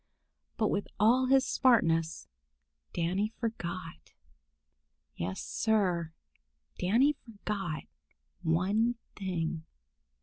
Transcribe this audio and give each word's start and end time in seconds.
But 0.57 0.69
with 0.69 0.87
all 0.99 1.27
his 1.27 1.45
smartness, 1.45 2.27
Danny 2.91 3.27
forgot. 3.37 4.13
Yes, 5.15 5.41
Sir, 5.43 6.11
Danny 6.79 7.13
forgot 7.13 7.83
one 8.41 8.95
thing. 9.15 9.63